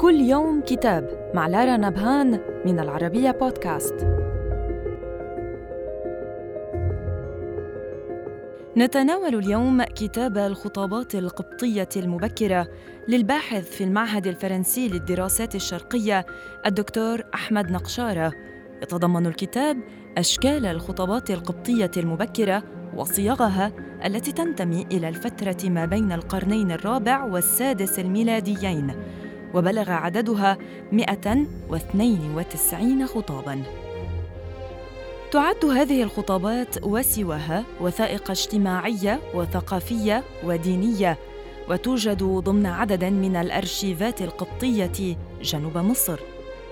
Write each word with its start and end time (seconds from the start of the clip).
كل 0.00 0.20
يوم 0.20 0.60
كتاب 0.60 1.30
مع 1.34 1.46
لارا 1.46 1.76
نبهان 1.76 2.40
من 2.66 2.80
العربية 2.80 3.30
بودكاست. 3.30 3.94
نتناول 8.76 9.34
اليوم 9.34 9.82
كتاب 9.82 10.38
الخطابات 10.38 11.14
القبطية 11.14 11.88
المبكرة 11.96 12.68
للباحث 13.08 13.70
في 13.70 13.84
المعهد 13.84 14.26
الفرنسي 14.26 14.88
للدراسات 14.88 15.54
الشرقية 15.54 16.26
الدكتور 16.66 17.22
أحمد 17.34 17.70
نقشارة. 17.70 18.32
يتضمن 18.82 19.26
الكتاب 19.26 19.76
أشكال 20.18 20.66
الخطابات 20.66 21.30
القبطية 21.30 21.90
المبكرة 21.96 22.62
وصيغها 22.96 23.72
التي 24.04 24.32
تنتمي 24.32 24.86
إلى 24.92 25.08
الفترة 25.08 25.70
ما 25.70 25.84
بين 25.84 26.12
القرنين 26.12 26.72
الرابع 26.72 27.24
والسادس 27.24 27.98
الميلاديين. 27.98 28.94
وبلغ 29.54 29.90
عددها 29.90 30.58
192 30.92 33.06
خطاباً. 33.06 33.62
تعد 35.30 35.64
هذه 35.64 36.02
الخطابات 36.02 36.74
وسواها 36.82 37.64
وثائق 37.80 38.30
اجتماعية 38.30 39.20
وثقافية 39.34 40.24
ودينية 40.44 41.18
وتوجد 41.68 42.22
ضمن 42.22 42.66
عدد 42.66 43.04
من 43.04 43.36
الأرشيفات 43.36 44.22
القبطية 44.22 45.16
جنوب 45.42 45.78
مصر. 45.78 46.20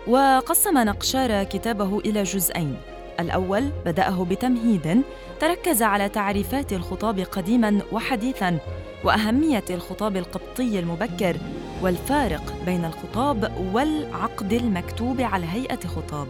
وقسم 0.07 0.79
نقشارة 0.79 1.43
كتابه 1.43 1.99
إلى 1.99 2.23
جزئين 2.23 2.77
الأول 3.21 3.71
بدأه 3.87 4.25
بتمهيد 4.25 5.03
تركز 5.41 5.83
على 5.83 6.09
تعريفات 6.09 6.73
الخطاب 6.73 7.21
قديما 7.21 7.81
وحديثا 7.93 8.59
وأهمية 9.05 9.65
الخطاب 9.71 10.17
القبطي 10.17 10.79
المبكر 10.79 11.37
والفارق 11.85 12.65
بين 12.67 12.85
الخطاب 12.85 13.53
والعقد 13.73 14.53
المكتوب 14.53 15.21
على 15.21 15.47
هيئة 15.47 15.87
خطاب 15.87 16.29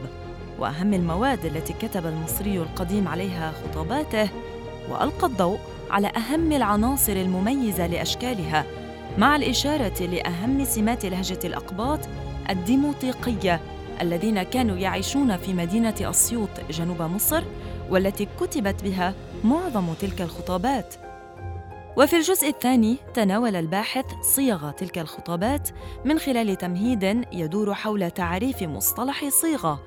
وأهم 0.58 0.94
المواد 0.94 1.44
التي 1.44 1.72
كتب 1.72 2.06
المصري 2.06 2.58
القديم 2.58 3.08
عليها 3.08 3.52
خطاباته 3.52 4.28
وألقى 4.90 5.26
الضوء 5.26 5.58
على 5.90 6.08
أهم 6.08 6.52
العناصر 6.52 7.12
المميزة 7.12 7.86
لأشكالها 7.86 8.64
مع 9.18 9.36
الإشارة 9.36 10.02
لأهم 10.02 10.64
سمات 10.64 11.06
لهجة 11.06 11.38
الأقباط 11.44 12.00
الديموطيقية 12.50 13.60
الذين 14.00 14.42
كانوا 14.42 14.76
يعيشون 14.76 15.36
في 15.36 15.54
مدينة 15.54 15.94
أسيوط 16.00 16.50
جنوب 16.70 17.02
مصر 17.02 17.44
والتي 17.90 18.28
كتبت 18.40 18.84
بها 18.84 19.14
معظم 19.44 19.94
تلك 20.00 20.22
الخطابات. 20.22 20.94
وفي 21.96 22.16
الجزء 22.16 22.48
الثاني 22.48 22.96
تناول 23.14 23.56
الباحث 23.56 24.04
صيغ 24.20 24.70
تلك 24.70 24.98
الخطابات 24.98 25.68
من 26.04 26.18
خلال 26.18 26.56
تمهيد 26.56 27.24
يدور 27.32 27.74
حول 27.74 28.10
تعريف 28.10 28.62
مصطلح 28.62 29.28
صيغة 29.28 29.80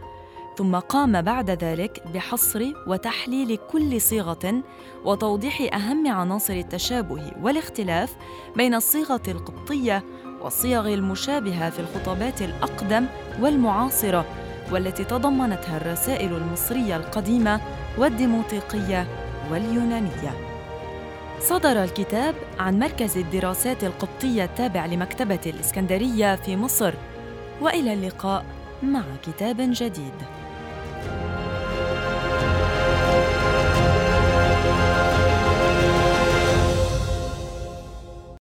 ثم 0.57 0.75
قام 0.75 1.21
بعد 1.21 1.49
ذلك 1.49 2.03
بحصر 2.13 2.65
وتحليل 2.87 3.57
كل 3.71 4.01
صيغة 4.01 4.63
وتوضيح 5.05 5.73
أهم 5.73 6.07
عناصر 6.07 6.53
التشابه 6.53 7.31
والاختلاف 7.41 8.15
بين 8.55 8.75
الصيغة 8.75 9.23
القبطية 9.27 10.03
والصيغ 10.41 10.93
المشابهة 10.93 11.69
في 11.69 11.79
الخطابات 11.79 12.41
الأقدم 12.41 13.05
والمعاصرة 13.39 14.25
والتي 14.71 15.03
تضمنتها 15.03 15.77
الرسائل 15.77 16.33
المصرية 16.33 16.95
القديمة 16.95 17.61
والديموطيقيه 17.97 19.07
واليونانية. 19.51 20.56
صدر 21.39 21.83
الكتاب 21.83 22.35
عن 22.59 22.79
مركز 22.79 23.17
الدراسات 23.17 23.83
القبطية 23.83 24.43
التابع 24.43 24.85
لمكتبة 24.85 25.39
الإسكندرية 25.45 26.35
في 26.35 26.55
مصر. 26.55 26.93
وإلى 27.61 27.93
اللقاء 27.93 28.45
مع 28.83 29.03
كتاب 29.23 29.55
جديد. 29.59 30.13